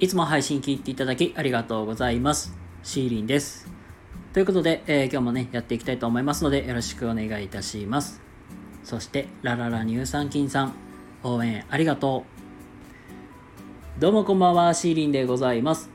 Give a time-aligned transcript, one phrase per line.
[0.00, 2.52] いつも配信聞いていただきありがとうございます。
[2.82, 3.70] シーリンです。
[4.32, 8.20] ということで、えー今日もね、やっていきたいと思いますので、よろしくお願いいたします。
[8.82, 10.74] そして、ラララ乳酸菌さん、
[11.22, 12.24] 応援ありがと
[13.98, 14.00] う。
[14.00, 15.88] どうもこんばんは、シーリンでございます。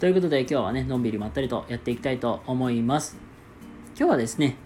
[0.00, 3.18] ということで、今日はね、のんびりまったりとやっていきたいと思います。
[3.94, 4.56] 今日はですね、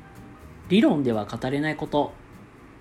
[0.69, 2.13] 理論では語れないこと、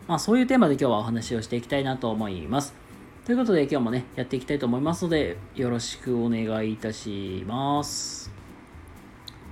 [0.08, 2.87] まあそういうテーマで今日はお話をしていきたいなと思います。
[3.28, 8.32] ということで今日もね、やっていきたいと思いますので、よろしくお願いいたします。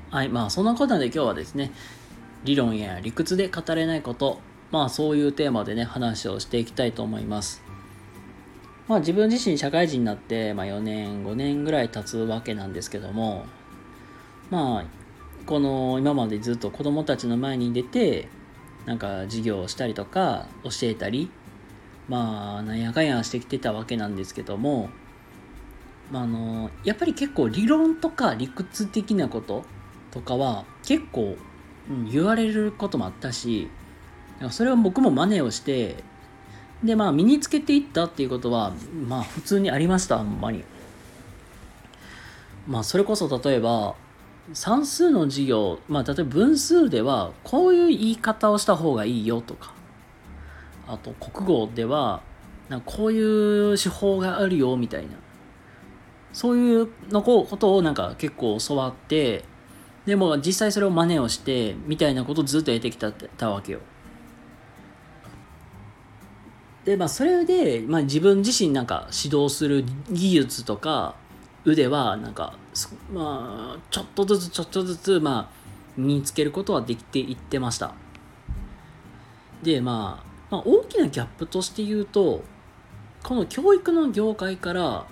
[0.10, 1.74] はい、まあそんなことで今日はですね、
[2.46, 4.40] 理論や理屈で語れないこと、
[4.72, 7.62] まあそういうテーマでね、話をしていきたいと思います。
[8.88, 13.46] まあ自分自身社会人になって、まあ4年、5年ぐらい経つわけなんですけども、
[14.52, 18.30] まあ、この今までずっと子供たちの前に出て、
[18.86, 21.30] なんか授業をしたりとか教えたり、
[22.08, 24.90] まあなんやかんやしてきてたわけなんですけども、
[26.12, 29.66] まあ、あのやっぱり結構理論とか理屈的なこと
[30.12, 31.38] とかは結構、
[31.90, 33.70] うん言われることもあったし
[34.50, 36.04] それを僕も真似をして
[36.84, 38.74] でまあ身につけていったっていうことは
[39.08, 40.64] まあ普通にありましたほんまに。
[42.68, 43.94] まあそれこそ例えば
[44.54, 49.75] 算数の授業まあ例えば分数ではこういう言い方をした方がいいよとか
[50.88, 52.22] あと国語では
[52.70, 55.10] なんかこういう手法があるよみたいな。
[56.34, 59.46] そういうのこことをなんか結構教わって
[60.06, 63.80] でも実際それを真似をしてみたいなことをずっとやってきたたわけよ。
[66.84, 71.16] でまあそれで、まあ、自分自身なんか指導する技術とか
[71.64, 72.58] 腕はなんか
[73.12, 75.66] まあちょっとずつちょっとずつまあ
[75.98, 77.96] 身につけることはできていってました。
[79.64, 82.42] で、まあ、まあ大きなギャップとして言うと
[83.24, 85.06] この教育の業界から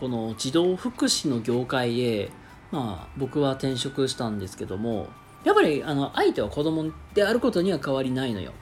[0.00, 2.30] この児童福祉の業界へ
[2.72, 5.08] まあ僕は転職したんですけども
[5.44, 8.52] やっぱりあの相手は子供であることには変わりないのよ。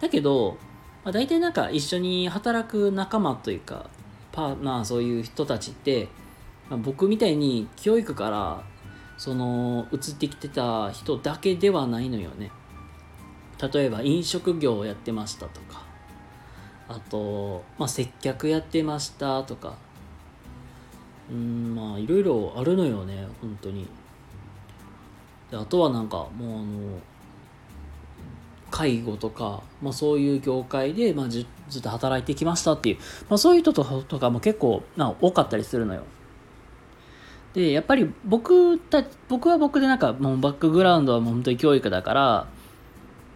[0.00, 0.58] だけど、
[1.04, 3.88] まあ、大体なんか一緒に働く仲間というか
[4.32, 6.08] パーまあそういう人たちって、
[6.68, 8.62] まあ、僕みたいに教育から
[9.16, 12.50] その移ってきてた人だけではないのよね。
[13.72, 15.82] 例えば飲食業をやってましたとか
[16.88, 19.76] あと、まあ、接客やってましたとか
[21.30, 23.86] うんまあいろいろあるのよね本当に。
[25.50, 26.98] であとはなんかもうあの
[28.70, 32.96] 介護とか、まあ、そういう業界で、まあ、ずずっと働いてきましたっていう、
[33.28, 36.02] まあ、そういう人ととかも結構な多かったりするのよ。
[37.54, 42.48] でやっぱり僕た僕は僕でなんかもうバックグラウンドはもう本当に教育だから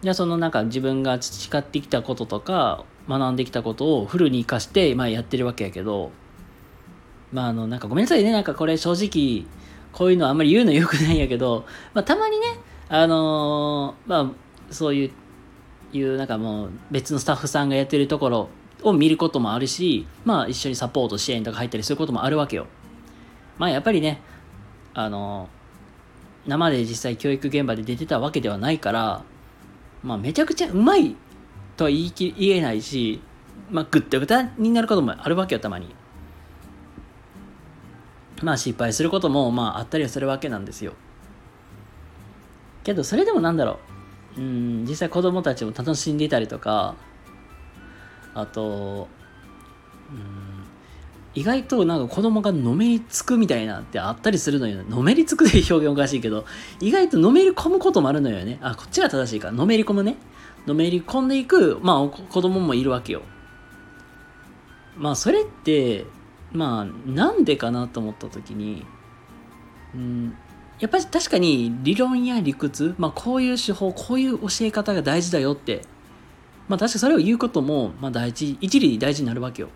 [0.01, 6.11] じゃあそのなんか自分が培ってきたこととか学んできたことをフルに生かして、まあ、やってるわけやけど
[7.33, 9.45] まああのなんかごめんなさいねなんかこれ正直
[9.91, 12.45] こういうのあんまり言うのよくないんやけど、まあ、たまにね
[12.87, 15.11] あのーまあそういう
[15.91, 18.49] いうなんかもう別のスタッフさんがやってるところ
[18.83, 22.67] を見ることもあるしまあ一緒にサポート支援とか入ったりすることもあるわけよ。
[23.57, 24.21] まあやっぱりね
[24.93, 25.59] あのー
[26.47, 29.23] 生で実際教育現場で出てたわけではないから
[30.03, 31.15] まあめちゃくちゃうまい
[31.77, 33.21] とは言い切言えないし
[33.69, 35.93] まあぐったぐたになることもあるわけよたまに。
[38.41, 40.93] まあ失敗することもまああったりはするわけなんですよ。
[42.83, 43.79] けどそれでもなんだろ
[44.37, 44.41] う。
[44.41, 46.95] うん実際子供たちも楽しんでいたりとか
[48.33, 49.07] あと
[50.11, 50.48] うん
[51.39, 54.83] 意外となんか子供がのめりつくみたいなってあったりするのよ。
[54.83, 56.45] のめりつくという表現おかしいけど
[56.81, 58.59] 意外とのめり込むこともあるのよね。
[58.61, 59.49] あこっちが正しいか。
[59.49, 60.17] のめり込むね。
[60.67, 63.21] のめり込んでいくまあ子供もいるわけよ。
[64.97, 66.05] まあそれって
[66.51, 68.85] まあなんでかなと思った時に
[69.95, 70.37] うん
[70.81, 75.83] やっぱり確かに理論や理屈、まあ、こういう手法こういう教え方が大事だよって
[76.67, 79.69] まあ確かそれを言うことも、まあ、大事一理大事になるわけよ。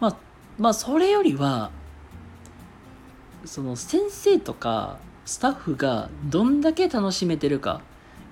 [0.00, 1.70] まあまあそれよりは
[3.44, 7.80] その先生とかスタッフがどんだけ楽しめてるか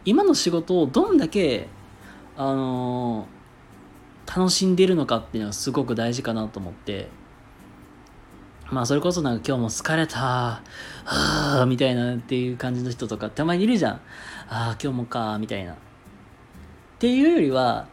[0.05, 1.69] 今の仕事をどんだけ
[2.37, 3.41] あのー
[4.37, 7.09] 楽しんでるのかっていうのはすごく大事かなと思って
[8.71, 10.63] まあそれこそなんか今日も疲れたは
[11.05, 13.95] あみたいなっていう感じの人とかたまにいるじゃん。
[13.95, 14.01] あ
[14.49, 15.73] あ今日もかみたいな。
[15.73, 15.77] っ
[17.01, 17.89] ていうよりは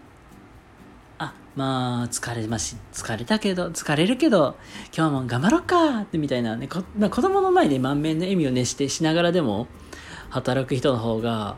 [1.57, 4.55] まあ疲れまし疲れたけど疲れるけど
[4.95, 9.65] 今日も頑張ろうかってみたいなねこな子供の前で満面の笑みを熱してしながらでも
[10.29, 11.57] 働く人の方が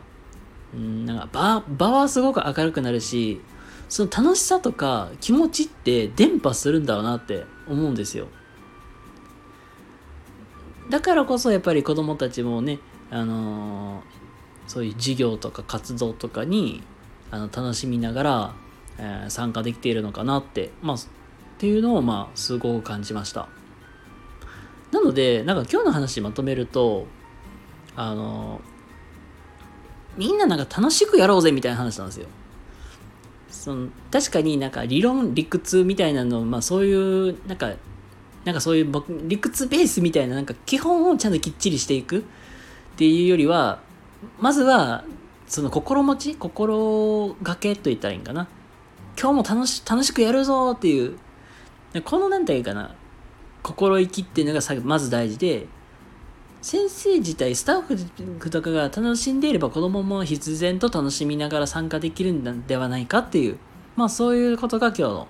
[0.72, 3.42] うんなんか場場はすごく明るくなるし
[3.90, 8.28] その楽しさとか気持ちって伝播するんだろうなって思うんですよ。
[10.88, 12.78] だからこそやっぱり子供たちもね、
[13.10, 14.02] あのー、
[14.66, 16.82] そういう授業とか活動とかに
[17.30, 18.54] あの楽しみながら、
[19.00, 21.00] えー、参加できているのかなって、まあ、っ
[21.58, 23.48] ていうのをまあすごく感じました。
[24.92, 27.06] なので、なんか今日の話まとめると、
[27.96, 28.60] あの
[30.16, 32.26] みんななんか楽しくやろうぜみたいな話なんですよ。
[33.48, 37.72] その確かになんか理論理屈みたいなのまあそういうなんか
[38.44, 38.92] なんかそういう
[39.26, 42.22] 理屈ベースみたいななんか基本をちゃんときっちりしていくっ
[42.96, 43.80] ていうよりは
[44.38, 45.04] まずは
[45.46, 48.48] その心持ち心がけと言ったらいいんかな
[49.20, 51.18] 今日も楽し楽しくやるぞっていう。
[52.04, 52.94] この何て言うかな。
[53.62, 55.66] 心意気っていうのがまず大事で。
[56.62, 63.58] 先生自体スタッフとかが楽しんでいれば子供も必然と楽しみながら参加できるんではないかっていう。
[63.96, 65.28] まあそういうことが今日の、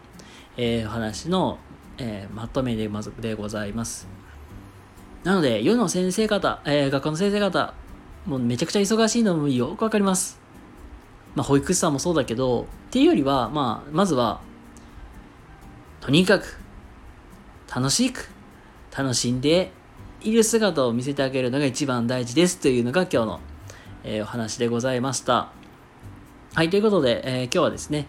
[0.56, 1.58] えー、お話の、
[1.98, 4.08] えー、まとめでまずでございます。
[5.24, 7.74] なので世の先生方、えー、学校の先生方
[8.24, 10.39] もうめちゃくちゃ忙しいのもよくわかります。
[11.34, 14.40] まあ保育士さんもそうだけどっていうよりはまあまずは
[16.00, 16.58] とにかく
[17.74, 18.28] 楽しく
[18.96, 19.72] 楽しんで
[20.22, 23.40] いる姿を見せてあげるのが一番大事ですというのが今日の、
[24.04, 25.52] えー、お話でございました。
[26.54, 28.06] はい、ということで、えー、今日はですね、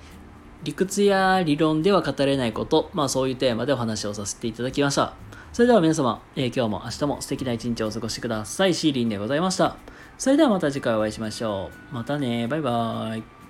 [0.64, 5.14] 理屈や理論では語れないこと、まあそういうテーマでお話をさせていただきました。
[5.54, 8.74] それでは皆様、えー、今日も明日も素敵な一日をお過ごしください。
[8.74, 9.76] シーリンでございました。
[10.18, 11.94] それではまた次回お会いしましょう。
[11.94, 13.41] またね、バイバーイ。